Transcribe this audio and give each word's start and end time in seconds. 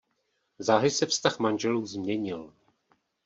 Záhy 0.59 0.89
se 0.89 1.05
vztah 1.05 1.39
manželů 1.39 1.85
změnil. 1.85 2.53